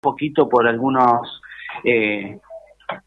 poquito 0.00 0.48
por 0.48 0.66
algunos 0.66 1.40
eh, 1.84 2.38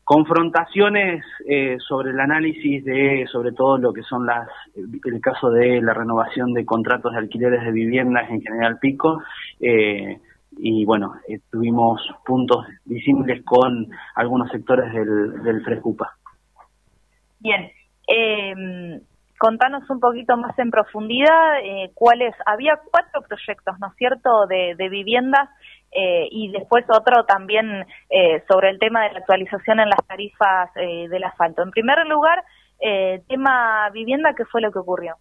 confrontaciones 0.04 1.24
eh, 1.48 1.78
sobre 1.80 2.12
el 2.12 2.20
análisis 2.20 2.84
de 2.86 3.26
sobre 3.32 3.52
todo 3.52 3.78
lo 3.78 3.92
que 3.92 4.04
son 4.04 4.26
las 4.26 4.48
el 4.76 5.22
caso 5.22 5.50
de 5.50 5.82
la 5.82 5.94
renovación 5.94 6.54
de 6.54 6.66
contratos 6.66 7.14
de 7.14 7.20
alquileres 7.20 7.64
de 7.64 7.72
viviendas 7.72 8.30
en 8.30 8.42
General 8.42 8.78
Pico 8.80 9.24
eh, 9.60 10.20
y 10.58 10.86
bueno 10.86 11.16
eh, 11.28 11.40
tuvimos 11.50 12.02
puntos 12.26 12.66
visibles 12.86 13.44
con 13.44 13.90
algunos 14.16 14.52
sectores 14.52 14.94
del, 14.94 15.42
del 15.44 15.64
Frescupa. 15.64 16.16
Bien, 17.40 17.72
eh, 18.14 19.00
contanos 19.40 19.90
un 19.90 20.00
poquito 20.00 20.38
más 20.38 20.58
en 20.60 20.70
profundidad 20.70 21.60
eh, 21.64 21.90
cuáles 21.96 22.34
había 22.46 22.80
cuatro 22.92 23.22
proyectos, 23.28 23.76
¿no 23.80 23.88
es 23.88 23.96
cierto?, 23.96 24.46
de, 24.48 24.76
de 24.76 24.90
viviendas 24.90 25.50
eh, 25.92 26.28
y 26.30 26.52
después 26.52 26.86
otro 26.90 27.26
también 27.26 27.86
eh, 28.10 28.44
sobre 28.48 28.70
el 28.70 28.78
tema 28.78 29.04
de 29.04 29.14
la 29.14 29.20
actualización 29.20 29.80
en 29.80 29.90
las 29.90 30.06
tarifas 30.08 30.70
eh, 30.76 31.08
del 31.10 31.24
asfalto. 31.24 31.64
En 31.64 31.72
primer 31.72 32.06
lugar, 32.08 32.44
eh, 32.80 33.22
tema 33.28 33.90
vivienda, 33.92 34.34
¿qué 34.36 34.46
fue 34.46 34.62
lo 34.62 34.72
que 34.72 34.80
ocurrió? 34.80 35.16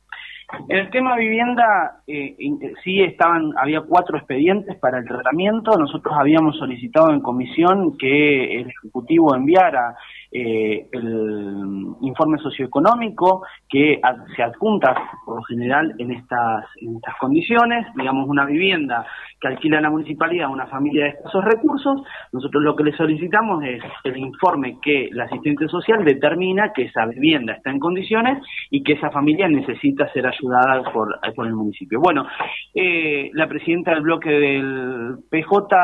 En 0.68 0.78
el 0.78 0.90
tema 0.90 1.16
vivienda, 1.16 2.02
eh, 2.06 2.36
sí 2.82 3.02
estaban, 3.02 3.52
había 3.56 3.82
cuatro 3.82 4.18
expedientes 4.18 4.76
para 4.80 4.98
el 4.98 5.04
tratamiento. 5.06 5.70
Nosotros 5.78 6.12
habíamos 6.18 6.58
solicitado 6.58 7.10
en 7.12 7.20
comisión 7.20 7.96
que 7.96 8.60
el 8.60 8.68
Ejecutivo 8.68 9.34
enviara 9.34 9.94
eh, 10.32 10.86
el 10.92 11.86
informe 12.02 12.38
socioeconómico 12.38 13.42
que 13.68 14.00
se 14.36 14.42
adjunta 14.42 14.94
por 15.24 15.36
lo 15.36 15.42
general 15.42 15.92
en 15.98 16.12
estas, 16.12 16.66
en 16.76 16.96
estas 16.96 17.16
condiciones, 17.18 17.86
digamos 17.96 18.28
una 18.28 18.44
vivienda 18.44 19.04
que 19.40 19.48
alquila 19.48 19.80
la 19.80 19.90
municipalidad 19.90 20.46
a 20.46 20.50
una 20.50 20.66
familia 20.66 21.04
de 21.04 21.10
escasos 21.10 21.44
recursos, 21.44 22.02
nosotros 22.32 22.62
lo 22.62 22.76
que 22.76 22.84
le 22.84 22.96
solicitamos 22.96 23.64
es 23.64 23.82
el 24.04 24.18
informe 24.18 24.78
que 24.80 25.06
el 25.06 25.20
asistente 25.20 25.66
social 25.66 26.04
determina 26.04 26.72
que 26.72 26.82
esa 26.82 27.06
vivienda 27.06 27.54
está 27.54 27.70
en 27.70 27.80
condiciones 27.80 28.38
y 28.70 28.84
que 28.84 28.92
esa 28.92 29.10
familia 29.10 29.48
necesita 29.48 30.12
ser 30.12 30.26
ayudada 30.26 30.82
por, 30.92 31.18
por 31.34 31.46
el 31.46 31.54
municipio. 31.54 32.00
Bueno, 32.00 32.26
eh, 32.74 33.30
la 33.34 33.48
presidenta 33.48 33.92
del 33.92 34.02
bloque 34.02 34.30
del 34.30 35.16
PJ 35.28 35.76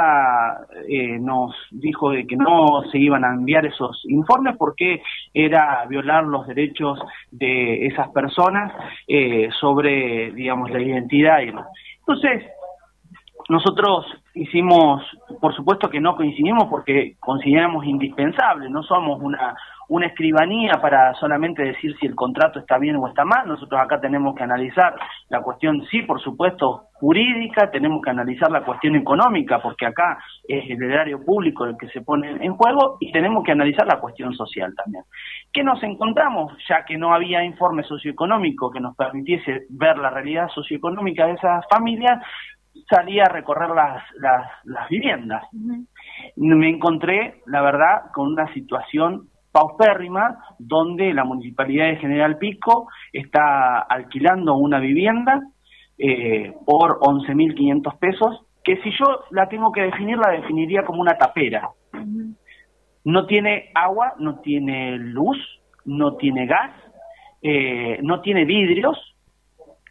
eh, 0.89 1.19
nos 1.19 1.53
dijo 1.73 2.11
de 2.11 2.27
que 2.27 2.37
no 2.37 2.83
se 2.93 2.99
iban 2.99 3.25
a 3.25 3.35
enviar 3.35 3.67
esos 3.67 4.05
informes 4.09 4.36
porque 4.59 5.03
era 5.33 5.85
violar 5.89 6.25
los 6.25 6.47
derechos 6.47 6.99
de 7.31 7.87
esas 7.87 8.09
personas 8.11 8.73
eh, 9.07 9.49
sobre, 9.59 10.31
digamos, 10.33 10.71
la 10.71 10.81
identidad 10.81 11.41
y 11.41 11.47
demás. 11.47 11.67
Entonces, 12.01 12.45
nosotros 13.49 14.07
hicimos, 14.35 15.03
por 15.41 15.55
supuesto 15.55 15.89
que 15.89 16.01
no 16.01 16.17
coincidimos 16.17 16.65
porque 16.69 17.15
consideramos 17.21 17.85
indispensable, 17.85 18.69
no 18.69 18.83
somos 18.83 19.21
una, 19.23 19.55
una 19.89 20.07
escribanía 20.07 20.73
para 20.81 21.15
solamente 21.15 21.63
decir 21.63 21.95
si 21.99 22.07
el 22.07 22.15
contrato 22.15 22.59
está 22.59 22.79
bien 22.79 22.97
o 22.97 23.07
está 23.07 23.25
mal, 23.25 23.47
nosotros 23.47 23.81
acá 23.81 24.01
tenemos 24.01 24.35
que 24.35 24.43
analizar 24.43 24.95
la 25.29 25.43
cuestión, 25.43 25.85
sí, 25.91 26.03
por 26.03 26.21
supuesto, 26.21 26.87
jurídica, 26.95 27.71
tenemos 27.71 28.03
que 28.03 28.11
analizar 28.11 28.51
la 28.51 28.65
cuestión 28.65 28.97
económica, 28.97 29.61
porque 29.63 29.87
acá 29.87 30.19
es 30.49 30.69
el 30.69 30.83
erario 30.83 31.25
público 31.25 31.67
el 31.67 31.77
que 31.79 31.89
se 31.89 32.01
pone 32.01 32.31
en 32.45 32.55
juego, 32.55 32.97
y 33.01 33.13
tenemos 33.13 33.45
que 33.45 33.53
analizar 33.53 33.87
la 33.87 34.01
cuestión 34.01 34.35
social 34.35 34.75
también. 34.75 35.05
¿Qué 35.53 35.63
nos 35.63 35.81
encontramos? 35.83 36.53
Ya 36.69 36.85
que 36.85 36.97
no 36.97 37.15
había 37.15 37.45
informe 37.45 37.85
socioeconómico 37.85 38.71
que 38.71 38.81
nos 38.81 38.97
permitiese 38.97 39.67
ver 39.71 39.99
la 39.99 40.11
realidad 40.11 40.49
socioeconómica 40.49 41.27
de 41.27 41.35
esas 41.35 41.65
familias, 41.71 42.21
salí 42.89 43.21
a 43.21 43.27
recorrer 43.27 43.71
las, 43.71 44.03
las, 44.17 44.51
las 44.65 44.89
viviendas. 44.89 45.45
Uh 45.53 45.59
-huh. 45.59 45.87
Me 46.37 46.69
encontré, 46.69 47.43
la 47.47 47.63
verdad, 47.63 48.11
con 48.15 48.33
una 48.33 48.53
situación 48.55 49.29
paupérrima 49.53 50.39
donde 50.59 51.15
la 51.15 51.25
municipalidad 51.25 51.87
de 51.87 51.97
General 51.97 52.37
Pico 52.39 52.89
está 53.13 53.79
alquilando 53.79 54.55
una 54.57 54.79
vivienda 54.81 55.41
eh, 55.99 56.53
por 56.67 57.01
11.500 57.01 57.99
pesos, 57.99 58.47
que 58.63 58.77
si 58.83 58.91
yo 58.91 59.25
la 59.31 59.49
tengo 59.49 59.73
que 59.73 59.83
definir, 59.83 60.19
la 60.19 60.33
definiría 60.33 60.85
como 60.85 61.01
una 61.01 61.17
tapera. 61.17 61.71
Uh 61.95 61.99
-huh. 61.99 62.37
No 63.05 63.27
tiene 63.27 63.71
agua, 63.75 64.15
no 64.19 64.41
tiene 64.41 64.99
luz, 64.99 65.39
no 65.85 66.17
tiene 66.17 66.47
gas, 66.47 66.73
eh, 67.41 67.99
no 68.03 68.21
tiene 68.21 68.45
vidrios, 68.45 69.16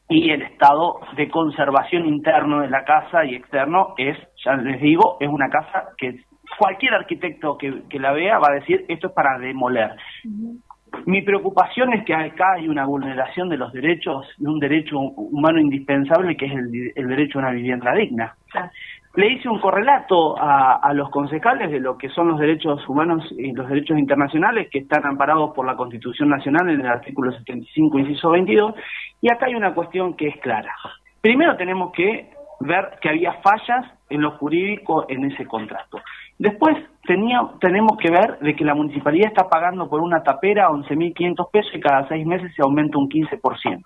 y 0.07 0.29
el 0.29 0.43
estado 0.43 0.99
de 1.16 1.29
conservación 1.29 2.05
interno 2.05 2.61
de 2.61 2.69
la 2.69 2.83
casa 2.83 3.25
y 3.25 3.35
externo 3.35 3.95
es, 3.97 4.17
ya 4.43 4.55
les 4.55 4.79
digo, 4.79 5.17
es 5.19 5.29
una 5.29 5.49
casa 5.49 5.89
que 5.97 6.21
cualquier 6.59 6.93
arquitecto 6.93 7.57
que, 7.57 7.83
que 7.89 7.99
la 7.99 8.11
vea 8.11 8.38
va 8.38 8.49
a 8.49 8.55
decir 8.55 8.85
esto 8.88 9.07
es 9.07 9.13
para 9.13 9.39
demoler. 9.39 9.91
Uh 10.23 10.29
-huh. 10.29 10.61
Mi 11.05 11.21
preocupación 11.21 11.93
es 11.93 12.05
que 12.05 12.13
acá 12.13 12.53
hay 12.53 12.69
una 12.69 12.85
vulneración 12.85 13.49
de 13.49 13.57
los 13.57 13.73
derechos, 13.73 14.25
de 14.38 14.49
un 14.49 14.59
derecho 14.59 14.97
humano 14.97 15.59
indispensable 15.59 16.37
que 16.37 16.45
es 16.45 16.53
el, 16.53 16.91
el 16.95 17.07
derecho 17.07 17.39
a 17.39 17.41
una 17.41 17.51
vivienda 17.51 17.93
digna. 17.93 18.35
Claro. 18.49 18.69
Le 19.15 19.31
hice 19.31 19.47
un 19.47 19.59
correlato 19.59 20.35
a, 20.37 20.91
los 20.93 21.09
concejales 21.09 21.71
de 21.71 21.79
lo 21.79 21.97
que 21.97 22.09
son 22.09 22.27
los 22.27 22.39
derechos 22.39 22.87
humanos 22.89 23.23
y 23.37 23.53
los 23.53 23.69
derechos 23.69 23.97
internacionales 23.97 24.67
que 24.69 24.79
están 24.79 25.05
amparados 25.05 25.51
por 25.55 25.65
la 25.65 25.77
Constitución 25.77 26.29
Nacional 26.29 26.69
en 26.69 26.81
el 26.81 26.87
artículo 26.87 27.31
75, 27.31 27.99
inciso 27.99 28.29
22, 28.31 28.75
y 29.21 29.31
acá 29.31 29.45
hay 29.45 29.55
una 29.55 29.73
cuestión 29.73 30.15
que 30.15 30.27
es 30.27 30.37
clara. 30.41 30.75
Primero 31.21 31.55
tenemos 31.55 31.93
que 31.93 32.29
ver 32.59 32.97
que 33.01 33.09
había 33.09 33.33
fallas 33.41 33.85
en 34.09 34.21
lo 34.21 34.31
jurídico 34.31 35.05
en 35.07 35.25
ese 35.25 35.45
contrato. 35.45 36.01
Después 36.37 36.75
tenemos 37.07 37.97
que 37.97 38.11
ver 38.11 38.39
de 38.39 38.55
que 38.55 38.65
la 38.65 38.75
municipalidad 38.75 39.29
está 39.29 39.47
pagando 39.47 39.89
por 39.89 40.01
una 40.01 40.23
tapera 40.23 40.69
11.500 40.69 41.51
pesos 41.51 41.71
y 41.73 41.79
cada 41.79 42.07
seis 42.09 42.25
meses 42.25 42.51
se 42.53 42.61
aumenta 42.61 42.97
un 42.97 43.09
15%. 43.09 43.81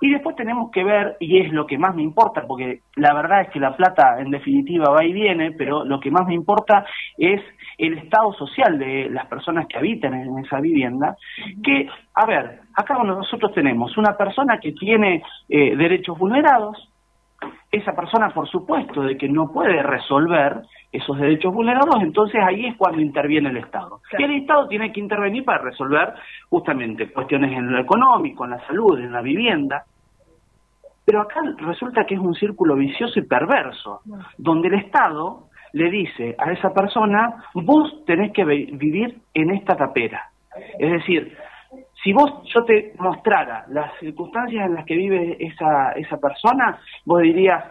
Y 0.00 0.10
después 0.10 0.36
tenemos 0.36 0.70
que 0.70 0.84
ver, 0.84 1.16
y 1.20 1.38
es 1.38 1.52
lo 1.52 1.66
que 1.66 1.78
más 1.78 1.94
me 1.94 2.02
importa, 2.02 2.44
porque 2.46 2.80
la 2.96 3.14
verdad 3.14 3.42
es 3.42 3.50
que 3.50 3.60
la 3.60 3.76
plata 3.76 4.20
en 4.20 4.30
definitiva 4.30 4.90
va 4.90 5.04
y 5.04 5.12
viene, 5.12 5.52
pero 5.52 5.84
lo 5.84 6.00
que 6.00 6.10
más 6.10 6.26
me 6.26 6.34
importa 6.34 6.84
es 7.16 7.40
el 7.78 7.98
estado 7.98 8.32
social 8.32 8.78
de 8.78 9.08
las 9.10 9.26
personas 9.26 9.66
que 9.66 9.78
habitan 9.78 10.14
en 10.14 10.38
esa 10.38 10.60
vivienda, 10.60 11.16
que, 11.62 11.88
a 12.14 12.26
ver, 12.26 12.60
acá 12.74 13.02
nosotros 13.02 13.52
tenemos 13.54 13.96
una 13.96 14.16
persona 14.16 14.58
que 14.58 14.72
tiene 14.72 15.22
eh, 15.48 15.76
derechos 15.76 16.18
vulnerados, 16.18 16.90
esa 17.70 17.92
persona 17.92 18.30
por 18.30 18.48
supuesto 18.48 19.02
de 19.02 19.16
que 19.16 19.28
no 19.28 19.52
puede 19.52 19.82
resolver 19.82 20.62
esos 20.94 21.18
derechos 21.18 21.52
vulnerados, 21.52 21.96
entonces 22.00 22.40
ahí 22.42 22.66
es 22.66 22.76
cuando 22.76 23.00
interviene 23.00 23.50
el 23.50 23.58
Estado. 23.58 24.00
Claro. 24.08 24.20
Y 24.20 24.24
el 24.24 24.42
Estado 24.42 24.68
tiene 24.68 24.92
que 24.92 25.00
intervenir 25.00 25.44
para 25.44 25.58
resolver 25.58 26.14
justamente 26.48 27.10
cuestiones 27.12 27.52
en 27.52 27.72
lo 27.72 27.80
económico, 27.80 28.44
en 28.44 28.52
la 28.52 28.66
salud, 28.66 28.98
en 28.98 29.12
la 29.12 29.20
vivienda. 29.20 29.84
Pero 31.04 31.20
acá 31.20 31.40
resulta 31.58 32.06
que 32.06 32.14
es 32.14 32.20
un 32.20 32.34
círculo 32.34 32.76
vicioso 32.76 33.18
y 33.18 33.22
perverso, 33.22 34.00
donde 34.38 34.68
el 34.68 34.74
Estado 34.74 35.48
le 35.72 35.90
dice 35.90 36.36
a 36.38 36.52
esa 36.52 36.72
persona, 36.72 37.44
vos 37.54 38.04
tenés 38.06 38.32
que 38.32 38.44
vivir 38.44 39.18
en 39.34 39.50
esta 39.50 39.76
tapera. 39.76 40.30
Es 40.78 40.92
decir, 40.92 41.36
si 42.02 42.12
vos 42.12 42.30
yo 42.54 42.64
te 42.64 42.92
mostrara 42.98 43.64
las 43.68 43.98
circunstancias 43.98 44.66
en 44.66 44.74
las 44.74 44.84
que 44.84 44.94
vive 44.94 45.36
esa, 45.40 45.92
esa 45.92 46.16
persona, 46.18 46.78
vos 47.04 47.22
dirías, 47.22 47.64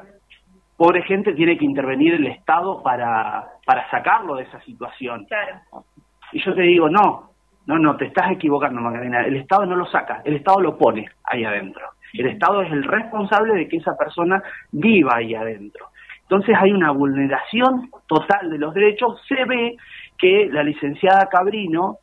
pobre 0.84 1.02
gente, 1.04 1.32
tiene 1.32 1.58
que 1.58 1.64
intervenir 1.64 2.16
el 2.16 2.28
Estado 2.28 2.84
para, 2.84 3.54
para 3.66 3.90
sacarlo 3.90 4.36
de 4.36 4.44
esa 4.44 4.60
situación. 4.64 5.24
Claro. 5.24 5.86
Y 6.34 6.44
yo 6.44 6.54
te 6.54 6.64
digo, 6.64 6.90
no, 6.90 7.30
no, 7.68 7.80
no, 7.80 7.96
te 7.96 8.08
estás 8.08 8.30
equivocando, 8.32 8.82
Magdalena, 8.82 9.22
el 9.22 9.38
Estado 9.38 9.66
no 9.66 9.78
lo 9.78 9.86
saca, 9.86 10.22
el 10.26 10.35
Estado 10.35 10.59
lo 10.59 10.78
pone 10.78 11.09
ahí 11.24 11.46
adentro. 11.46 11.88
El 12.12 12.28
Estado 12.28 12.64
es 12.64 12.72
el 12.74 12.84
responsable 12.84 13.53
de 13.53 13.70
que 13.70 13.78
esa 13.78 13.96
persona 13.96 14.44
viva 14.74 15.16
ahí 15.16 15.34
adentro. 15.34 15.88
Entonces 16.24 16.53
hay 16.59 16.74
una 16.74 16.91
vulneración 16.91 17.90
total 18.06 18.50
de 18.50 18.58
los 18.58 18.74
derechos. 18.74 19.22
Se 19.26 19.46
ve 19.46 19.78
que 20.18 20.50
la 20.52 20.64
licenciada 20.64 21.29
Cabrino 21.29 22.00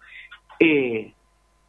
eh, 0.59 1.13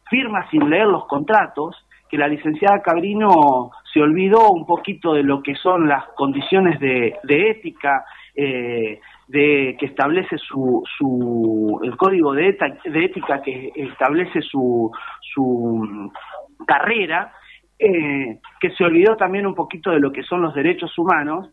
firma 0.08 0.48
sin 0.48 0.70
leer 0.70 0.86
los 0.86 1.04
contratos, 1.06 1.76
que 2.12 2.18
la 2.18 2.28
licenciada 2.28 2.82
Cabrino 2.82 3.70
se 3.90 4.02
olvidó 4.02 4.50
un 4.50 4.66
poquito 4.66 5.14
de 5.14 5.22
lo 5.22 5.42
que 5.42 5.54
son 5.54 5.88
las 5.88 6.04
condiciones 6.14 6.78
de, 6.78 7.18
ética, 7.24 8.04
eh, 8.34 9.00
de 9.28 9.76
que 9.80 9.86
establece 9.86 10.36
su, 10.36 10.84
su 10.98 11.80
el 11.82 11.96
código 11.96 12.34
de, 12.34 12.54
de 12.84 13.04
ética 13.06 13.40
que 13.40 13.72
establece 13.74 14.42
su, 14.42 14.90
su 15.34 16.12
carrera, 16.66 17.32
eh, 17.78 18.40
que 18.60 18.70
se 18.72 18.84
olvidó 18.84 19.16
también 19.16 19.46
un 19.46 19.54
poquito 19.54 19.90
de 19.90 20.00
lo 20.00 20.12
que 20.12 20.22
son 20.22 20.42
los 20.42 20.54
derechos 20.54 20.92
humanos 20.98 21.48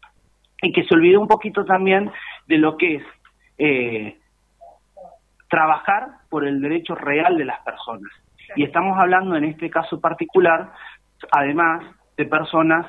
y 0.62 0.74
que 0.74 0.84
se 0.84 0.94
olvidó 0.94 1.22
un 1.22 1.30
poquito 1.30 1.64
también 1.64 2.12
de 2.48 2.58
lo 2.58 2.76
que 2.76 2.96
es 2.96 3.04
eh, 3.58 4.18
trabajar 5.50 6.08
por 6.30 6.46
el 6.46 6.60
derecho 6.60 6.96
real 6.96 7.38
de 7.38 7.46
las 7.46 7.62
personas. 7.62 8.12
Y 8.56 8.64
estamos 8.64 8.98
hablando 8.98 9.36
en 9.36 9.46
este 9.46 9.70
caso 9.70 10.00
particular, 10.00 10.72
además 11.32 11.84
de 12.18 12.26
personas 12.26 12.86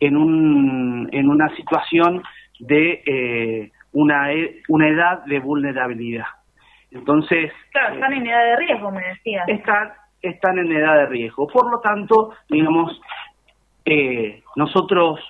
en, 0.00 0.16
un, 0.16 1.08
en 1.12 1.28
una 1.28 1.48
situación 1.56 2.22
de 2.58 3.02
eh, 3.06 3.70
una, 3.92 4.28
una 4.68 4.88
edad 4.88 5.24
de 5.26 5.38
vulnerabilidad. 5.40 6.26
Entonces... 6.90 7.52
Claro, 7.70 7.94
están 7.94 8.12
en 8.12 8.26
edad 8.26 8.44
de 8.44 8.56
riesgo, 8.56 8.90
me 8.90 9.02
decías. 9.06 9.48
Están, 9.48 9.92
están 10.20 10.58
en 10.58 10.72
edad 10.72 10.94
de 10.96 11.06
riesgo. 11.06 11.46
Por 11.46 11.70
lo 11.70 11.80
tanto, 11.80 12.34
digamos, 12.48 13.00
eh, 13.84 14.42
nosotros 14.56 15.20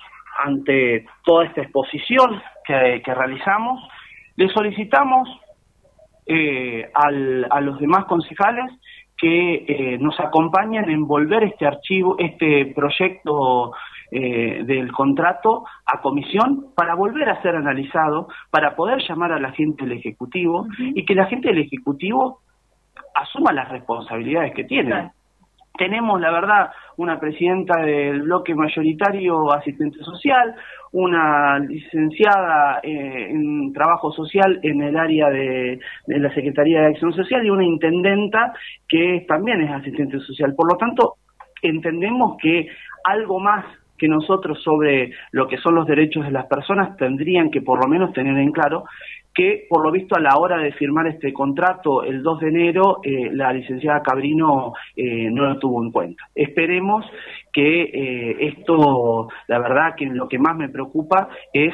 ante 0.43 1.05
toda 1.23 1.45
esta 1.45 1.61
exposición 1.61 2.41
que, 2.65 3.01
realizamos, 3.05 3.81
le 4.35 4.47
solicitamos 4.49 5.29
eh, 6.25 6.89
al, 6.93 7.47
a 7.49 7.61
los 7.61 7.79
demás 7.79 8.05
concejales 8.05 8.71
que 9.23 9.63
eh, 9.69 9.97
nos 9.99 10.19
acompañen 10.19 10.89
en 10.89 11.07
volver 11.07 11.45
este 11.45 11.65
archivo, 11.65 12.17
este 12.19 12.73
proyecto 12.75 13.71
eh, 14.11 14.63
del 14.65 14.91
contrato 14.91 15.63
a 15.85 16.01
comisión 16.01 16.73
para 16.75 16.93
volver 16.93 17.29
a 17.29 17.41
ser 17.41 17.55
analizado, 17.55 18.27
para 18.51 18.75
poder 18.75 19.01
llamar 19.07 19.31
a 19.31 19.39
la 19.39 19.53
gente 19.53 19.85
del 19.85 19.97
Ejecutivo 19.97 20.67
y 20.77 21.05
que 21.05 21.15
la 21.15 21.27
gente 21.27 21.47
del 21.47 21.59
Ejecutivo 21.59 22.41
asuma 23.15 23.53
las 23.53 23.69
responsabilidades 23.69 24.53
que 24.53 24.65
tiene. 24.65 25.11
Tenemos, 25.75 26.21
la 26.21 26.31
verdad, 26.31 26.69
una 26.97 27.19
presidenta 27.19 27.81
del 27.81 28.21
bloque 28.21 28.53
mayoritario 28.53 29.51
asistente 29.51 29.97
social, 30.03 30.53
una 30.91 31.57
licenciada 31.57 32.79
eh, 32.83 33.31
en 33.31 33.73
trabajo 33.73 34.11
social 34.11 34.59
en 34.61 34.83
el 34.83 34.95
área 34.95 35.29
de, 35.29 35.79
la 36.05 36.31
Secretaría 36.35 36.81
de 36.81 36.87
Acción 36.89 37.11
Social 37.13 37.43
y 37.43 37.49
una 37.49 37.65
intendenta 37.65 38.53
que 38.87 39.25
también 39.27 39.61
es 39.61 39.71
asistente 39.71 40.19
social. 40.19 40.53
Por 40.55 40.71
lo 40.71 40.77
tanto, 40.77 41.15
entendemos 41.63 42.37
que 42.39 42.67
algo 43.05 43.39
más 43.39 43.65
que 43.97 44.07
nosotros 44.07 44.61
sobre 44.63 45.11
lo 45.31 45.47
que 45.47 45.57
son 45.57 45.75
los 45.75 45.87
derechos 45.87 46.25
de 46.25 46.31
las 46.31 46.45
personas 46.47 46.97
tendrían 46.97 47.51
que 47.51 47.61
por 47.61 47.79
lo 47.83 47.87
menos 47.87 48.13
tener 48.13 48.37
en 48.37 48.51
claro 48.51 48.85
que 49.33 49.65
por 49.67 49.83
lo 49.83 49.91
visto 49.91 50.15
a 50.15 50.19
la 50.19 50.37
hora 50.37 50.57
de 50.57 50.71
firmar 50.73 51.07
este 51.07 51.33
contrato 51.33 52.03
el 52.03 52.21
2 52.21 52.39
de 52.39 52.47
enero 52.47 52.99
eh, 53.03 53.29
la 53.31 53.51
licenciada 53.51 54.03
Cabrino 54.03 54.73
eh, 54.95 55.29
no 55.31 55.45
lo 55.45 55.59
tuvo 55.59 55.83
en 55.83 55.91
cuenta. 55.91 56.23
Esperemos 56.35 57.05
que 57.51 57.83
eh, 57.83 58.37
esto, 58.47 59.27
la 59.47 59.59
verdad 59.59 59.95
que 59.97 60.05
lo 60.05 60.27
que 60.27 60.39
más 60.39 60.55
me 60.55 60.69
preocupa 60.69 61.29
es 61.51 61.73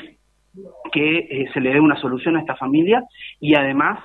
que 0.92 1.48
se 1.54 1.62
le 1.62 1.74
dé 1.74 1.80
una 1.80 2.00
solución 2.00 2.36
a 2.36 2.40
esta 2.40 2.56
familia 2.56 3.04
y 3.40 3.56
además 3.56 4.00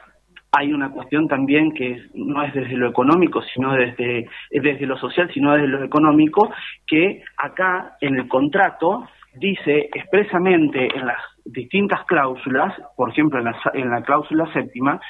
hay 0.56 0.72
una 0.72 0.90
cuestión 0.90 1.26
también 1.28 1.72
que 1.72 2.00
no 2.14 2.42
es 2.42 2.54
desde 2.54 2.76
lo 2.76 2.88
económico, 2.88 3.42
sino 3.54 3.74
desde, 3.74 4.28
desde 4.50 4.86
lo 4.86 4.96
social, 4.96 5.30
sino 5.32 5.52
desde 5.52 5.68
lo 5.68 5.84
económico, 5.84 6.52
que 6.86 7.22
acá 7.36 7.96
en 8.00 8.16
el 8.16 8.28
contrato 8.28 9.08
dice 9.34 9.88
expresamente 9.92 10.88
en 10.96 11.06
las 11.06 11.18
distintas 11.44 12.04
cláusulas, 12.06 12.74
por 12.96 13.10
ejemplo 13.10 13.38
en 13.38 13.46
la, 13.46 13.56
en 13.74 13.90
la 13.90 14.02
cláusula 14.02 14.50
séptima, 14.52 15.00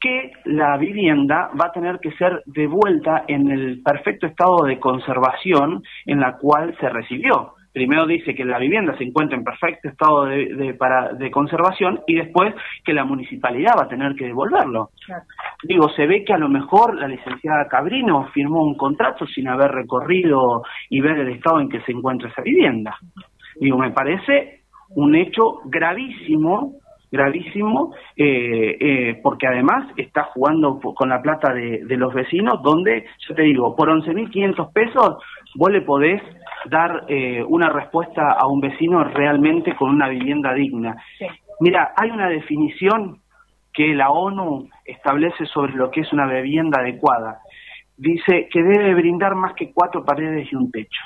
que 0.00 0.32
la 0.44 0.76
vivienda 0.76 1.50
va 1.60 1.66
a 1.66 1.72
tener 1.72 1.98
que 1.98 2.12
ser 2.12 2.42
devuelta 2.46 3.24
en 3.26 3.50
el 3.50 3.82
perfecto 3.82 4.26
estado 4.26 4.64
de 4.64 4.78
conservación 4.78 5.82
en 6.06 6.20
la 6.20 6.36
cual 6.36 6.76
se 6.80 6.88
recibió. 6.88 7.54
Primero 7.78 8.06
dice 8.06 8.34
que 8.34 8.44
la 8.44 8.58
vivienda 8.58 8.98
se 8.98 9.04
encuentra 9.04 9.38
en 9.38 9.44
perfecto 9.44 9.88
estado 9.88 10.24
de, 10.24 10.74
para, 10.76 11.12
de 11.12 11.30
conservación 11.30 12.00
y 12.08 12.16
después 12.16 12.52
que 12.84 12.92
la 12.92 13.04
municipalidad 13.04 13.74
va 13.78 13.84
a 13.84 13.88
tener 13.88 14.16
que 14.16 14.24
devolverlo. 14.24 14.90
Digo, 15.62 15.88
se 15.90 16.08
ve 16.08 16.24
que 16.24 16.32
a 16.32 16.38
lo 16.38 16.48
mejor 16.48 16.96
la 16.96 17.06
licenciada 17.06 17.68
Cabrino 17.68 18.26
firmó 18.34 18.64
un 18.64 18.76
contrato 18.76 19.28
sin 19.28 19.46
haber 19.46 19.70
recorrido 19.70 20.64
y 20.90 21.00
ver 21.00 21.20
el 21.20 21.28
estado 21.28 21.60
en 21.60 21.68
que 21.68 21.80
se 21.82 21.92
encuentra 21.92 22.28
esa 22.28 22.42
vivienda. 22.42 22.98
Digo, 23.60 23.78
me 23.78 23.92
parece 23.92 24.62
un 24.96 25.14
hecho 25.14 25.60
gravísimo, 25.66 26.72
gravísimo, 27.10 27.94
eh, 28.16 28.76
eh, 28.80 29.20
porque 29.22 29.46
además 29.46 29.88
está 29.96 30.24
jugando 30.24 30.78
con 30.80 31.08
la 31.08 31.22
plata 31.22 31.52
de, 31.52 31.96
los 31.96 32.12
vecinos, 32.12 32.62
donde, 32.62 33.06
yo 33.26 33.34
te 33.34 33.42
digo, 33.42 33.74
por 33.74 33.88
11.500 33.88 34.72
pesos 34.72 35.16
vos 35.54 35.70
le 35.70 35.82
podés 35.82 36.22
dar 36.66 37.04
eh, 37.08 37.42
una 37.46 37.70
respuesta 37.70 38.32
a 38.32 38.46
un 38.46 38.60
vecino 38.60 39.02
realmente 39.04 39.74
con 39.74 39.90
una 39.90 40.08
vivienda 40.08 40.52
digna. 40.52 40.96
Mira, 41.60 41.92
hay 41.96 42.10
una 42.10 42.28
definición 42.28 43.18
que 43.72 43.94
la 43.94 44.10
ONU 44.10 44.68
establece 44.84 45.46
sobre 45.46 45.74
lo 45.74 45.90
que 45.90 46.00
es 46.02 46.12
una 46.12 46.26
vivienda 46.26 46.80
adecuada. 46.80 47.38
Dice 47.96 48.48
que 48.50 48.62
debe 48.62 48.94
brindar 48.94 49.34
más 49.34 49.54
que 49.54 49.72
cuatro 49.72 50.04
paredes 50.04 50.48
y 50.52 50.56
un 50.56 50.70
techo 50.70 51.00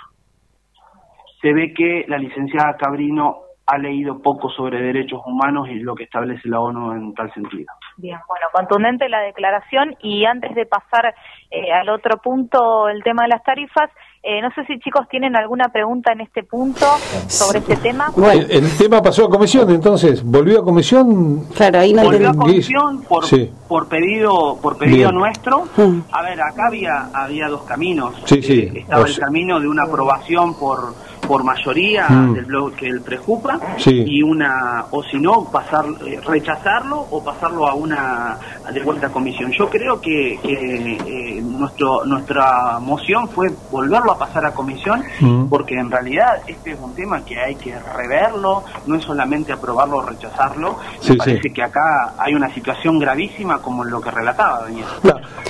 se 1.43 1.52
ve 1.52 1.75
que 1.75 2.04
la 2.06 2.19
licenciada 2.19 2.76
Cabrino 2.76 3.38
ha 3.67 3.79
leído 3.79 4.20
poco 4.20 4.50
sobre 4.50 4.81
derechos 4.82 5.20
humanos 5.25 5.69
y 5.69 5.75
lo 5.75 5.94
que 5.94 6.05
establece 6.05 6.49
la 6.49 6.61
ONU 6.61 6.93
en 6.93 7.14
tal 7.14 7.32
sentido. 7.32 7.67
Bien, 7.97 8.19
bueno, 8.26 8.47
contundente 8.53 9.09
la 9.09 9.20
declaración 9.20 9.97
y 10.03 10.25
antes 10.25 10.55
de 10.55 10.67
pasar 10.67 11.14
eh, 11.50 11.73
al 11.73 11.88
otro 11.88 12.19
punto, 12.19 12.88
el 12.88 13.03
tema 13.03 13.23
de 13.23 13.29
las 13.29 13.43
tarifas, 13.44 13.91
eh, 14.23 14.41
no 14.41 14.50
sé 14.55 14.64
si 14.67 14.79
chicos 14.79 15.06
tienen 15.09 15.37
alguna 15.37 15.69
pregunta 15.73 16.12
en 16.12 16.20
este 16.23 16.43
punto 16.43 16.87
sobre 17.29 17.59
este 17.59 17.76
tema. 17.76 18.11
Bueno, 18.17 18.43
el, 18.49 18.76
tema 18.79 19.03
pasó 19.03 19.26
a 19.26 19.31
comisión, 19.31 19.70
entonces, 19.70 20.25
¿volvió 20.25 20.61
a 20.61 20.64
comisión? 20.64 21.44
Claro, 21.55 21.81
ahí 21.81 21.93
no 21.93 22.03
Volvió 22.05 22.31
a 22.31 22.35
comisión 22.35 23.03
por, 23.03 23.25
por 23.69 23.88
pedido 23.88 24.59
por 24.61 24.79
pedido 24.79 25.12
nuestro. 25.12 25.64
Mm. 25.76 26.00
A 26.12 26.23
ver, 26.23 26.41
acá 26.41 26.67
había 26.67 27.11
había 27.14 27.49
dos 27.49 27.62
caminos. 27.62 28.14
Sí, 28.25 28.43
sí. 28.43 28.61
Eh, 28.61 28.81
estaba 28.81 29.06
el 29.06 29.19
camino 29.19 29.61
de 29.61 29.69
una 29.69 29.85
aprobación 29.85 30.59
por 30.59 30.94
por 31.27 31.45
mayoría 31.45 32.09
mm. 32.09 32.35
del 32.35 32.45
bloque 32.45 32.87
el 32.87 33.01
prejupa 33.01 33.59
y 33.87 34.23
una 34.23 34.87
o 34.91 35.03
si 35.03 35.19
no 35.19 35.45
pasar 35.45 35.85
eh, 36.07 36.21
rechazarlo 36.27 37.07
o 37.11 37.23
pasarlo 37.23 37.67
a 37.67 37.75
una 37.75 38.39
de 38.73 38.81
vuelta 38.81 39.07
a 39.07 39.11
comisión. 39.11 39.51
Yo 39.53 39.69
creo 39.69 40.01
que, 40.01 40.39
eh, 40.43 41.43
nuestro 41.43 42.05
nuestra 42.05 42.79
moción 42.81 43.29
fue 43.29 43.51
volverlo 43.71 44.13
a 44.13 44.19
pasar 44.19 44.45
a 44.47 44.53
comisión 44.53 45.03
mm. 45.21 45.47
porque 45.47 45.79
en 45.79 45.91
realidad 45.91 46.43
este 46.47 46.73
es 46.73 46.79
un 46.81 46.95
tema 46.95 47.25
que 47.25 47.39
hay 47.39 47.55
que 47.55 47.79
reverlo 47.79 48.65
no 48.87 48.97
es 48.97 49.05
solamente 49.05 49.53
aprobarlo 49.53 49.99
o 49.99 50.03
rechazarlo. 50.03 50.77
Me 51.09 51.17
parece 51.17 51.53
que 51.53 51.63
acá 51.63 52.15
hay 52.19 52.35
una 52.35 52.53
situación 52.53 52.99
gravísima 52.99 53.59
como 53.59 53.85
lo 53.85 54.01
que 54.01 54.11
relataba 54.11 54.63
Daniel. 54.63 54.87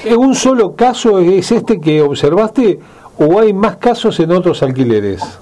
¿En 0.05 0.19
un 0.19 0.35
solo 0.35 0.75
caso 0.75 1.19
es 1.19 1.51
este 1.53 1.81
que 1.81 2.03
observaste 2.03 2.79
o 3.19 3.39
hay 3.39 3.53
más 3.53 3.77
casos 3.77 4.19
en 4.21 4.33
otros 4.33 4.63
alquileres 4.63 5.42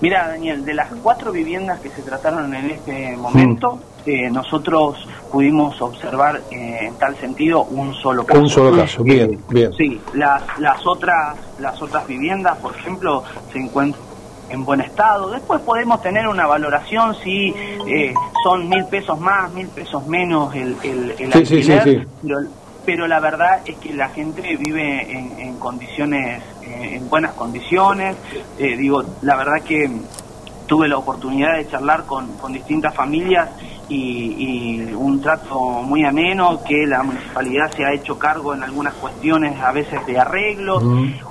Mira, 0.00 0.28
Daniel, 0.28 0.64
de 0.64 0.74
las 0.74 0.88
cuatro 1.02 1.32
viviendas 1.32 1.80
que 1.80 1.88
se 1.90 2.02
trataron 2.02 2.54
en 2.54 2.70
este 2.70 3.16
momento, 3.16 3.76
mm. 3.76 3.80
eh, 4.06 4.30
nosotros 4.30 4.96
pudimos 5.30 5.80
observar 5.82 6.40
eh, 6.50 6.78
en 6.82 6.94
tal 6.94 7.16
sentido 7.16 7.64
un 7.64 7.94
solo 7.94 8.24
caso. 8.24 8.40
Un 8.40 8.48
solo 8.48 8.76
caso, 8.76 9.02
bien, 9.02 9.32
eh, 9.34 9.38
bien. 9.48 9.72
Sí, 9.74 10.00
las, 10.14 10.42
las, 10.58 10.86
otras, 10.86 11.36
las 11.58 11.80
otras 11.82 12.06
viviendas, 12.06 12.56
por 12.58 12.76
ejemplo, 12.76 13.24
se 13.52 13.58
encuentran 13.58 14.04
en 14.50 14.64
buen 14.64 14.80
estado. 14.80 15.30
Después 15.30 15.60
podemos 15.62 16.00
tener 16.00 16.26
una 16.26 16.46
valoración 16.46 17.14
si 17.22 17.52
son 18.42 18.68
mil 18.68 18.84
pesos 18.86 19.20
más, 19.20 19.52
mil 19.52 19.66
pesos 19.68 20.06
menos 20.06 20.54
el, 20.54 20.74
el, 20.82 21.14
el 21.18 21.32
alquiler, 21.32 22.06
pero, 22.86 23.06
la 23.06 23.20
verdad 23.20 23.60
es 23.66 23.76
que 23.76 23.92
la 23.92 24.08
gente 24.08 24.56
vive 24.56 25.12
en, 25.12 25.38
en 25.38 25.58
condiciones 25.58 26.42
en 26.68 27.08
buenas 27.08 27.32
condiciones. 27.32 28.16
Eh, 28.58 28.76
digo, 28.76 29.04
la 29.22 29.36
verdad 29.36 29.62
que 29.62 29.90
tuve 30.66 30.86
la 30.88 30.98
oportunidad 30.98 31.56
de 31.56 31.68
charlar 31.68 32.04
con, 32.04 32.28
con 32.34 32.52
distintas 32.52 32.94
familias 32.94 33.48
y, 33.88 34.92
un 34.92 35.20
trato 35.20 35.58
muy 35.82 36.04
ameno, 36.04 36.62
que 36.62 36.86
la 36.86 37.02
municipalidad 37.02 37.70
se 37.72 37.84
ha 37.84 37.92
hecho 37.92 38.18
cargo 38.18 38.52
en 38.52 38.62
algunas 38.62 38.94
cuestiones 38.94 39.58
a 39.60 39.72
veces 39.72 40.04
de 40.06 40.18
arreglos 40.18 40.82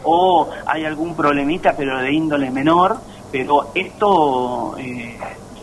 o 0.03 0.49
hay 0.65 0.85
algún 0.85 1.15
problemita 1.15 1.75
pero 1.77 1.99
de 1.99 2.11
índole 2.11 2.49
menor, 2.49 2.97
pero 3.31 3.71
esto 3.75 4.75
eh, 4.79 5.17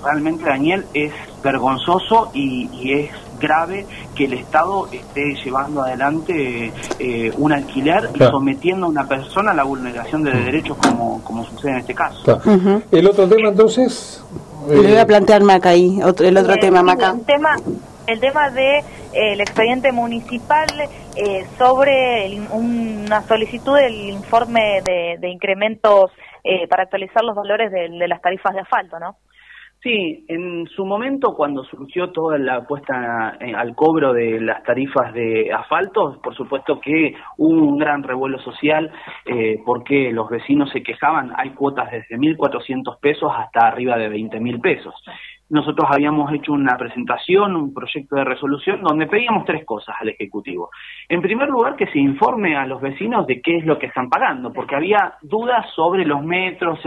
realmente 0.05 0.45
Daniel 0.45 0.87
es 0.95 1.13
vergonzoso 1.43 2.31
y 2.35 2.93
es 2.93 3.11
grave 3.45 3.87
que 4.15 4.25
el 4.25 4.35
Estado 4.35 4.89
esté 4.91 5.35
llevando 5.45 5.83
adelante 5.83 6.73
eh, 6.99 7.33
un 7.37 7.53
alquiler 7.53 8.11
y 8.15 8.19
sometiendo 8.19 8.87
a 8.87 8.89
una 8.89 9.07
persona 9.07 9.53
a 9.53 9.55
la 9.55 9.65
vulneración 9.65 10.25
de 10.25 10.33
derechos 10.33 10.77
como, 10.77 11.23
como 11.23 11.45
sucede 11.45 11.73
en 11.73 11.79
este 11.79 11.95
caso. 11.95 12.41
El 12.91 13.07
otro 13.07 13.29
tema 13.29 13.49
entonces... 13.49 14.25
Le 14.69 14.77
voy 14.77 14.93
a 14.95 15.03
eh, 15.03 15.07
plantear 15.07 15.43
Maca 15.43 15.71
ahí, 15.71 16.01
otro, 16.03 16.27
el 16.27 16.37
otro 16.39 16.55
tema, 16.57 16.83
Maca. 16.83 17.11
El 17.11 17.27
tema, 17.27 17.57
el 18.07 18.19
tema 18.19 18.51
de 18.51 18.79
eh, 18.79 18.83
el 19.13 19.41
expediente 19.43 19.93
municipal 19.93 20.67
sobre 21.59 22.41
una 22.51 23.23
solicitud 23.23 23.77
del 23.77 24.09
informe 24.09 24.83
de, 24.85 25.29
incrementos 25.29 26.11
para 26.69 26.85
actualizar 26.85 27.23
los 27.23 27.37
valores 27.37 27.71
de, 27.71 27.89
de 27.89 28.09
las 28.09 28.21
tarifas 28.21 28.55
de 28.55 28.61
asfalto, 28.61 28.99
¿no? 28.99 29.17
Sí, 29.85 30.25
en 30.29 30.67
su 30.69 30.87
momento 30.87 31.35
cuando 31.35 31.63
surgió 31.63 32.11
toda 32.11 32.39
la 32.39 32.67
puesta 32.67 33.37
eh, 33.39 33.53
al 33.55 33.75
cobro 33.75 34.15
de 34.15 34.41
las 34.41 34.63
tarifas 34.63 35.13
de 35.13 35.53
asfalto, 35.53 36.23
por 36.23 36.35
supuesto 36.35 36.81
que 36.81 37.15
hubo 37.37 37.67
un 37.69 37.77
gran 37.77 38.03
revuelo 38.03 38.39
social 38.39 38.91
eh, 39.27 39.61
porque 39.63 40.11
los 40.11 40.31
vecinos 40.31 40.71
se 40.71 40.83
quejaban, 40.83 41.35
hay 41.37 41.51
cuotas 41.51 41.91
desde 41.91 42.17
1.400 42.17 42.99
pesos 42.99 43.31
hasta 43.37 43.67
arriba 43.67 43.99
de 43.99 44.09
20.000 44.09 44.63
pesos 44.63 44.95
nosotros 45.51 45.89
habíamos 45.91 46.33
hecho 46.33 46.53
una 46.53 46.77
presentación, 46.77 47.55
un 47.55 47.75
proyecto 47.75 48.17
de 48.17 48.25
resolución, 48.25 48.83
donde 48.83 49.07
pedíamos 49.07 49.45
tres 49.45 49.65
cosas 49.65 49.95
al 50.01 50.09
Ejecutivo. 50.09 50.71
En 51.09 51.21
primer 51.21 51.49
lugar, 51.49 51.77
que 51.77 51.87
se 51.89 51.99
informe 51.99 52.57
a 52.57 52.67
los 52.67 52.81
vecinos 52.81 53.27
de 53.27 53.41
qué 53.41 53.59
es 53.59 53.67
lo 53.67 53.79
que 53.79 53.87
están 53.87 54.09
pagando, 54.09 54.53
porque 54.53 54.75
había 54.75 55.15
dudas 55.23 55.67
sobre 55.75 56.05
los 56.05 56.23
metros, 56.23 56.81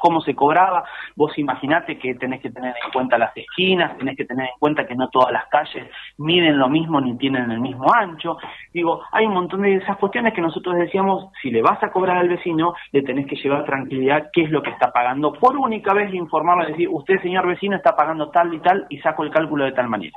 cómo 0.00 0.20
se 0.20 0.34
cobraba. 0.34 0.84
Vos 1.16 1.36
imaginate 1.38 1.98
que 1.98 2.14
tenés 2.14 2.40
que 2.40 2.50
tener 2.50 2.74
en 2.84 2.92
cuenta 2.92 3.16
las 3.16 3.36
esquinas, 3.36 3.96
tenés 3.96 4.16
que 4.16 4.24
tener 4.24 4.46
en 4.46 4.58
cuenta 4.58 4.86
que 4.86 4.94
no 4.94 5.08
todas 5.08 5.32
las 5.32 5.46
calles 5.46 5.88
miden 6.18 6.58
lo 6.58 6.68
mismo 6.68 7.00
ni 7.00 7.16
tienen 7.16 7.50
el 7.50 7.60
mismo 7.60 7.86
ancho. 7.94 8.36
Digo, 8.72 9.02
hay 9.12 9.26
un 9.26 9.34
montón 9.34 9.62
de 9.62 9.76
esas 9.76 9.96
cuestiones 9.96 10.34
que 10.34 10.40
nosotros 10.40 10.76
decíamos, 10.76 11.30
si 11.40 11.50
le 11.50 11.62
vas 11.62 11.82
a 11.82 11.90
cobrar 11.90 12.18
al 12.18 12.28
vecino, 12.28 12.74
le 12.92 13.02
tenés 13.02 13.26
que 13.26 13.36
llevar 13.36 13.64
tranquilidad 13.64 14.28
qué 14.32 14.42
es 14.42 14.50
lo 14.50 14.62
que 14.62 14.70
está 14.70 14.92
pagando. 14.92 15.32
Por 15.32 15.56
única 15.56 15.94
vez 15.94 16.12
informarlo, 16.12 16.66
decir, 16.66 16.88
usted, 16.90 17.20
señor 17.22 17.46
vecino, 17.46 17.77
está 17.78 17.96
pagando 17.96 18.30
tal 18.30 18.52
y 18.52 18.60
tal 18.60 18.86
y 18.88 18.98
saco 18.98 19.24
el 19.24 19.30
cálculo 19.30 19.64
de 19.64 19.72
tal 19.72 19.88
manera. 19.88 20.16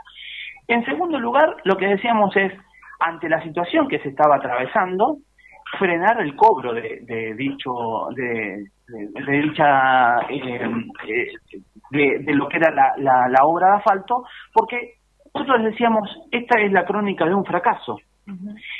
En 0.68 0.86
segundo 0.86 1.20
lugar, 1.20 1.58
lo 1.64 1.76
que 1.76 1.88
decíamos 1.88 2.36
es, 2.36 2.54
ante 3.00 3.28
la 3.30 3.42
situación 3.44 3.88
que 3.88 4.00
se 4.00 4.10
estaba 4.10 4.36
atravesando, 4.36 5.18
frenar 5.78 6.22
el 6.22 6.36
cobro 6.36 6.74
de, 6.74 7.34
dicho 7.36 8.08
de, 8.16 8.66
dicha 8.88 10.20
eh, 10.30 10.70
eh, 11.08 12.20
de, 12.20 12.34
lo 12.34 12.48
que 12.48 12.58
era 12.58 12.72
la, 12.72 13.28
la, 13.30 13.46
obra 13.46 13.68
de 13.68 13.78
asfalto 13.78 14.26
porque 14.54 14.96
nosotros 15.34 15.64
decíamos 15.64 16.10
esta 16.30 16.60
es 16.60 16.72
la 16.72 16.86
crónica 16.86 17.26
de 17.26 17.34
un 17.34 17.46
fracaso. 17.46 18.00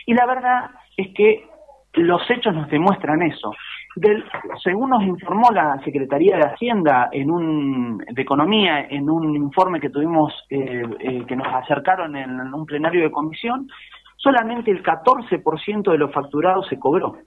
Y 0.06 0.14
la 0.14 0.26
verdad 0.26 0.70
es 0.96 1.14
que 1.16 1.46
los 1.94 2.22
hechos 2.30 2.54
nos 2.54 2.70
demuestran 2.70 3.22
eso 3.24 3.52
del, 3.96 4.24
según 4.64 4.90
nos 4.90 5.04
informó 5.04 5.50
la 5.52 5.78
Secretaría 5.84 6.38
de 6.38 6.44
Hacienda 6.44 7.10
en 7.12 7.30
un, 7.30 7.98
de 7.98 8.22
Economía 8.22 8.88
en 8.90 9.10
un 9.10 9.36
informe 9.36 9.80
que 9.80 9.90
tuvimos, 9.90 10.34
eh, 10.50 10.84
eh, 11.00 11.26
que 11.28 11.36
nos 11.36 11.48
acercaron 11.48 12.16
en, 12.16 12.40
un 12.54 12.66
plenario 12.66 13.04
de 13.04 13.12
comisión, 13.12 13.68
solamente 14.16 14.72
el 14.72 14.82
14% 14.82 15.92
de 15.92 15.98
los 15.98 16.12
facturados 16.12 16.68
se 16.68 16.80
cobró. 16.80 17.18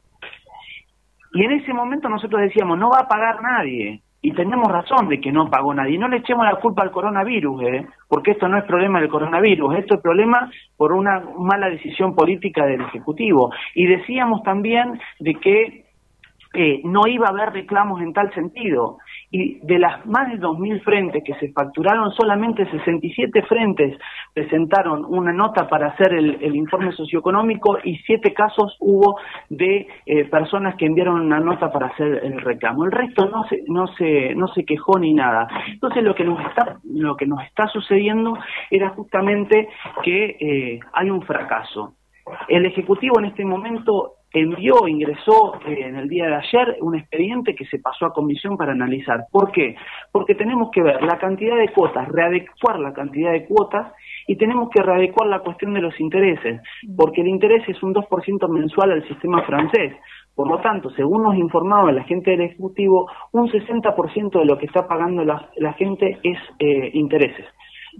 Y 1.35 1.45
en 1.45 1.53
ese 1.53 1.73
momento 1.73 2.09
nosotros 2.09 2.41
decíamos, 2.41 2.79
no 2.79 2.91
va 2.91 3.01
a 3.01 3.09
pagar 3.09 3.43
nadie. 3.43 4.01
Y 4.23 4.33
tenemos 4.33 4.73
razón 4.73 5.09
de 5.09 5.21
que 5.21 5.31
no 5.31 5.51
pagó 5.51 5.75
nadie. 5.75 5.99
No 5.99 6.09
le 6.09 6.19
echemos 6.19 6.47
la 6.47 6.55
culpa 6.55 6.83
al 6.83 6.91
coronavirus, 6.91 7.63
¿eh? 7.65 7.87
porque 8.09 8.31
esto 8.31 8.49
no 8.49 8.57
es 8.57 8.65
problema 8.65 8.99
del 8.99 9.11
coronavirus, 9.11 9.77
esto 9.77 9.97
es 9.97 10.01
problema 10.01 10.51
por 10.79 10.95
una 10.95 11.23
mala 11.37 11.69
decisión 11.69 12.15
política 12.15 12.65
del 12.65 12.81
Ejecutivo. 12.81 13.53
Y 13.75 13.85
decíamos 13.85 14.43
también 14.43 14.99
de 15.21 15.35
que 15.35 15.84
no 16.85 17.07
iba 17.07 17.27
a 17.27 17.31
haber 17.31 17.53
reclamos 17.53 18.01
en 18.01 18.13
tal 18.13 18.33
sentido. 18.35 18.99
Y 19.31 19.59
de 19.67 19.79
las 19.79 20.05
más 20.07 20.31
de 20.31 20.39
2.000 20.39 20.83
frentes 20.83 21.23
que 21.25 21.35
se 21.35 21.53
facturaron, 21.53 22.13
solamente 22.13 22.71
67 22.71 23.43
frentes 23.43 23.99
presentaron 24.33 25.05
una 25.05 25.33
nota 25.33 25.69
para 25.69 25.89
hacer 25.89 26.13
el, 26.15 26.55
informe 26.55 26.93
socioeconómico 26.93 27.79
y 27.83 27.97
siete 27.99 28.33
casos 28.33 28.77
hubo 28.81 29.19
de 29.49 29.89
eh, 30.07 30.25
personas 30.27 30.77
que 30.77 30.87
enviaron 30.87 31.21
una 31.21 31.41
nota 31.41 31.73
para 31.73 31.89
hacer 31.89 32.21
el 32.25 32.41
reclamo. 32.41 32.85
El 32.85 32.93
resto 32.93 33.29
no 33.29 33.45
se, 33.45 33.63
no 33.67 33.87
se, 33.89 34.35
no 34.35 34.47
se 34.49 34.65
quejó 34.65 34.99
ni 34.99 35.15
nada. 35.15 35.49
Entonces 35.69 36.03
lo 36.03 36.15
que 36.15 36.25
nos 36.25 36.41
está, 36.47 36.79
lo 36.85 37.17
que 37.17 37.27
nos 37.27 37.43
está 37.45 37.67
sucediendo 37.69 38.39
era 38.71 38.91
justamente 38.91 39.69
que 40.03 40.37
eh, 40.41 40.81
hay 40.93 41.11
un 41.11 41.23
fracaso. 41.23 41.95
El 42.49 42.65
Ejecutivo 42.67 43.19
en 43.19 43.27
este 43.27 43.45
momento 43.45 44.14
envió, 44.35 44.87
ingresó 44.89 45.55
eh, 45.67 45.87
en 45.87 45.97
el 45.97 46.09
día 46.09 46.27
de 46.27 46.35
ayer 46.35 46.77
un 46.81 46.97
expediente 46.97 47.55
que 47.55 47.65
se 47.67 47.79
pasó 47.79 48.07
a 48.07 48.13
comisión 48.13 48.57
para 48.57 48.73
analizar. 48.73 49.27
¿Por 49.31 49.53
qué? 49.53 49.77
Porque 50.13 50.35
tenemos 50.35 50.71
que 50.73 50.83
ver 50.83 51.03
la 51.03 51.19
cantidad 51.19 51.57
de 51.57 51.69
cuotas, 51.69 52.09
readecuar 52.09 52.81
la 52.81 52.93
cantidad 52.93 53.33
de 53.33 53.47
cuotas 53.47 53.93
y 54.27 54.37
tenemos 54.37 54.69
que 54.71 54.83
readecuar 54.83 55.29
la 55.29 55.39
cuestión 55.39 55.73
de 55.75 55.81
los 55.81 55.99
intereses, 56.01 56.61
porque 56.97 57.21
el 57.21 57.29
interés 57.29 57.63
es 57.69 57.81
un 57.83 57.95
2% 57.95 58.49
mensual 58.49 58.93
al 58.93 59.07
sistema 59.07 59.43
francés. 59.43 59.95
Por 60.35 60.49
lo 60.49 60.59
tanto, 60.59 60.91
según 60.91 61.23
nos 61.23 61.37
informaba 61.37 61.93
la 61.93 62.03
gente 62.03 62.33
del 62.33 62.41
Ejecutivo, 62.41 63.09
un 63.33 63.49
60% 63.49 64.39
de 64.41 64.45
lo 64.45 64.59
que 64.59 64.67
está 64.67 64.89
pagando 64.89 65.25
la, 65.25 65.73
gente 65.75 66.19
es 66.25 66.39
eh, 66.59 66.91
intereses. 66.95 67.47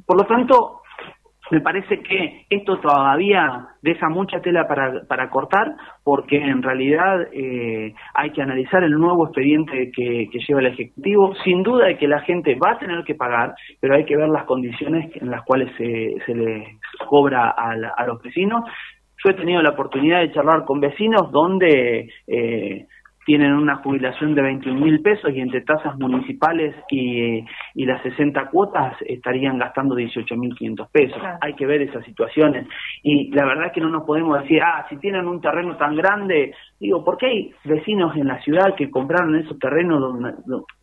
Por 0.05 0.21
lo 0.21 0.27
tanto, 0.27 0.81
me 1.51 1.61
parece 1.61 2.01
que 2.01 2.47
esto 2.49 2.79
todavía 2.79 3.69
deja 3.83 4.09
mucha 4.09 4.41
tela 4.41 4.67
para, 4.67 5.03
para 5.07 5.29
cortar 5.29 5.75
porque 6.03 6.37
en 6.37 6.63
realidad 6.63 7.29
eh, 7.33 7.95
hay 8.15 8.31
que 8.31 8.43
analizar 8.43 8.83
el 8.83 8.93
nuevo 8.93 9.27
expediente 9.27 9.91
que, 9.95 10.29
lleva 10.47 10.61
el 10.61 10.67
Ejecutivo. 10.67 11.35
Sin 11.45 11.63
duda 11.63 11.87
de 11.87 11.99
que 11.99 12.09
la 12.09 12.21
gente 12.21 12.55
va 12.55 12.73
a 12.73 12.79
tener 12.79 13.05
que 13.05 13.15
pagar, 13.15 13.55
pero 13.81 13.95
hay 13.95 14.05
que 14.05 14.17
ver 14.17 14.29
las 14.29 14.45
condiciones 14.45 15.11
en 15.17 15.31
las 15.31 15.43
cuales 15.45 15.71
se, 15.77 16.15
se 16.25 16.35
les 16.35 16.67
cobra 17.09 17.51
a, 17.51 17.73
a 17.97 18.07
los 18.07 18.23
vecinos. 18.23 18.65
Yo 19.23 19.31
he 19.31 19.35
tenido 19.35 19.63
la 19.63 19.71
oportunidad 19.71 20.21
de 20.21 20.33
charlar 20.33 20.65
con 20.65 20.81
vecinos 20.81 21.31
donde 21.31 22.09
eh, 22.27 22.87
tienen 23.25 23.53
una 23.53 23.77
jubilación 23.77 24.35
de 24.35 24.43
21 24.43 24.81
mil 24.81 25.01
pesos 25.01 25.31
y 25.33 25.41
entre 25.41 25.63
tasas 25.63 25.99
municipales 25.99 26.75
y, 26.91 27.45
y 27.75 27.87
las 27.87 28.03
60 28.03 28.51
cuotas 28.51 28.97
estarían 29.07 29.59
gastando 29.59 29.95
18 29.95 30.37
mil 30.37 30.55
500 30.55 30.91
pesos. 30.91 31.23
Hay 31.41 31.55
que 31.55 31.67
ver 31.67 31.83
esas 31.83 32.05
situaciones. 32.05 32.67
Y 33.03 33.31
la 33.33 33.45
verdad 33.47 33.67
es 33.67 33.73
que 33.73 33.81
no 33.81 33.89
nos 33.89 34.05
podemos 34.05 34.41
decir, 34.43 34.61
ah, 34.63 34.87
si 34.89 34.97
tienen 34.97 35.27
un 35.27 35.41
terreno 35.41 35.77
tan 35.77 35.97
grande, 35.97 36.55
digo, 36.79 37.05
¿por 37.05 37.17
qué 37.17 37.27
hay 37.27 37.55
vecinos 37.65 38.15
en 38.17 38.29
la 38.29 38.41
ciudad 38.43 38.75
que 38.75 38.91
compraron 38.91 39.37
esos 39.37 39.59
terrenos 39.59 40.35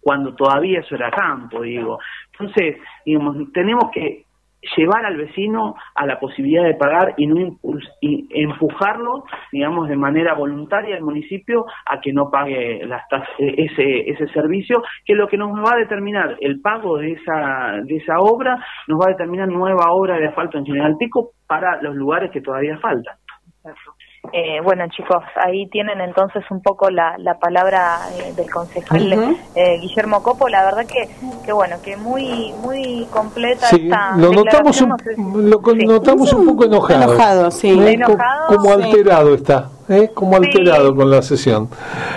cuando 0.01 0.33
todavía 0.35 0.79
eso 0.79 0.95
era 0.95 1.11
campo? 1.11 1.61
Digo, 1.61 1.99
entonces, 2.31 2.77
digamos, 3.05 3.51
tenemos 3.53 3.91
que 3.91 4.25
llevar 4.75 5.05
al 5.05 5.17
vecino 5.17 5.75
a 5.95 6.05
la 6.05 6.19
posibilidad 6.19 6.63
de 6.63 6.75
pagar 6.75 7.13
y 7.17 7.27
no 7.27 7.57
y 7.99 8.27
empujarlo, 8.31 9.23
digamos, 9.51 9.89
de 9.89 9.95
manera 9.95 10.33
voluntaria 10.33 10.95
al 10.95 11.03
municipio 11.03 11.65
a 11.85 11.99
que 11.99 12.13
no 12.13 12.29
pague 12.29 12.85
las 12.85 13.03
ese, 13.37 14.09
ese 14.09 14.27
servicio, 14.27 14.83
que 15.05 15.15
lo 15.15 15.27
que 15.27 15.37
nos 15.37 15.51
va 15.51 15.73
a 15.73 15.79
determinar 15.79 16.37
el 16.39 16.61
pago 16.61 16.97
de 16.97 17.13
esa, 17.13 17.81
de 17.83 17.97
esa 17.97 18.19
obra, 18.19 18.63
nos 18.87 18.99
va 18.99 19.05
a 19.07 19.11
determinar 19.11 19.47
nueva 19.47 19.91
obra 19.91 20.17
de 20.17 20.27
asfalto 20.27 20.57
en 20.57 20.65
General 20.65 20.95
Pico 20.97 21.31
para 21.47 21.81
los 21.81 21.95
lugares 21.95 22.31
que 22.31 22.41
todavía 22.41 22.77
faltan. 22.77 23.15
Eh, 24.33 24.61
bueno, 24.63 24.85
chicos, 24.87 25.23
ahí 25.35 25.67
tienen 25.67 25.99
entonces 25.99 26.43
un 26.51 26.61
poco 26.61 26.89
la, 26.89 27.17
la 27.17 27.37
palabra 27.37 27.99
eh, 28.17 28.33
del 28.33 28.49
concejal 28.49 29.35
eh, 29.55 29.77
Guillermo 29.81 30.23
Copo. 30.23 30.47
La 30.47 30.63
verdad 30.63 30.85
que, 30.85 31.09
que 31.45 31.51
bueno, 31.51 31.75
que 31.83 31.97
muy 31.97 32.53
muy 32.61 33.05
completa 33.11 33.67
sí, 33.67 33.89
Lo 34.17 34.31
notamos, 34.31 34.81
un, 34.81 35.49
lo 35.49 35.61
notamos 35.85 36.31
un 36.31 36.45
poco 36.45 36.63
enojado. 36.63 37.13
Enojado, 37.13 37.51
sí. 37.51 37.77
como 38.47 38.71
alterado 38.71 39.33
está. 39.35 39.69
Como 40.13 40.37
alterado 40.37 40.95
con 40.95 41.11
la 41.11 41.21
sesión. 41.21 41.67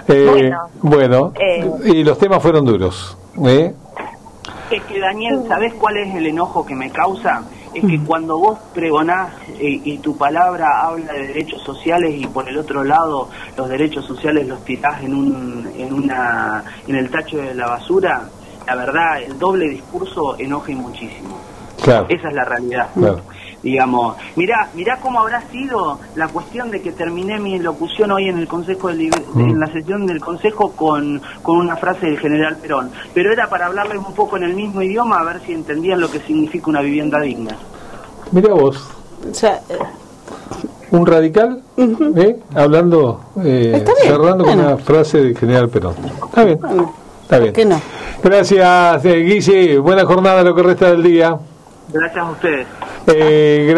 bueno, 0.07 0.69
bueno 0.83 1.33
y 1.85 2.05
los 2.05 2.17
temas 2.19 2.41
fueron 2.41 2.65
duros. 2.65 3.17
Es 4.71 4.83
que 4.85 5.01
Daniel, 5.01 5.41
¿sabes 5.49 5.75
cuál 5.75 5.97
es 5.97 6.15
el 6.15 6.27
enojo 6.27 6.65
que 6.65 6.75
me 6.75 6.91
causa? 6.91 7.43
Es 7.75 7.85
que 7.85 8.01
cuando 8.01 8.39
vos 8.39 8.59
pregonás 8.73 9.35
eh, 9.59 9.81
y 9.85 9.99
tu 9.99 10.17
palabra 10.17 10.83
habla 10.83 11.13
de 11.13 11.29
derechos 11.29 11.63
sociales 11.63 12.15
y 12.17 12.27
por 12.27 12.49
el 12.49 12.57
otro 12.57 12.85
lado 12.85 13.29
los 13.57 13.69
derechos 13.69 14.05
sociales 14.05 14.47
los 14.47 14.65
tirás 14.65 15.03
en 15.03 15.15
un 15.15 15.73
en 15.77 15.93
una 15.93 16.65
en 16.87 16.97
el 16.97 17.11
tacho 17.11 17.39
de 17.39 17.55
la 17.55 17.67
basura 17.67 18.29
la 18.67 18.77
verdad 18.77 19.23
el 19.23 19.39
doble 19.39 19.69
discurso 19.69 20.37
enoja 20.39 20.73
muchísimo. 20.73 21.39
Claro. 21.83 22.07
esa 22.09 22.29
es 22.29 22.35
la 22.35 22.45
realidad 22.45 22.89
digamos 23.65 24.17
mirá 24.37 24.69
mirá 24.75 24.99
cómo 25.01 25.21
habrá 25.21 25.41
sido 25.49 25.99
la 26.15 26.29
cuestión 26.29 26.71
de 26.71 26.83
que 26.83 26.93
terminé 26.93 27.41
mi 27.41 27.59
locución 27.59 28.13
hoy 28.13 28.29
en 28.29 28.39
el 28.39 28.47
consejo 28.47 28.89
de, 28.89 29.11
mm. 29.35 29.41
en 29.41 29.59
la 29.59 29.67
sesión 29.73 30.07
del 30.07 30.21
consejo 30.21 30.73
con, 30.73 31.21
con 31.43 31.57
una 31.57 31.77
frase 31.77 32.07
del 32.07 32.19
general 32.19 32.57
Perón. 32.59 32.91
Pero 33.15 33.33
era 33.33 33.49
para 33.49 33.67
hablarles 33.67 33.99
un 33.99 34.15
poco 34.15 34.37
en 34.37 34.45
el 34.45 34.55
mismo 34.55 34.83
idioma 34.83 35.19
a 35.19 35.25
ver 35.25 35.41
si 35.47 35.53
entendían 35.53 36.01
lo 36.01 36.11
que 36.11 36.21
significa 36.21 36.71
una 36.71 36.83
vivienda 36.83 37.19
digna. 37.21 37.57
Mira 38.31 38.53
vos. 38.53 38.87
Eh, 39.43 39.79
un 40.91 41.07
radical 41.07 41.63
¿eh? 41.79 42.37
hablando 42.55 43.21
eh, 43.43 43.83
cerrando 44.03 44.45
con 44.45 44.59
una 44.59 44.77
frase 44.77 45.19
del 45.19 45.39
general 45.39 45.71
Perón. 45.71 45.95
Está 46.27 46.45
bien 46.45 46.59
está 47.23 47.39
bien. 47.39 47.53
¿Qué 47.55 47.65
no? 47.65 47.81
gracias 48.23 49.03
Guille. 49.03 49.79
Buena 49.79 50.05
jornada 50.05 50.43
lo 50.43 50.55
que 50.55 50.63
resta 50.63 50.91
del 50.91 51.03
día 51.03 51.39
Gracias 51.95 52.25
a 52.25 52.31
ustedes. 52.31 52.67
Eh, 53.07 53.77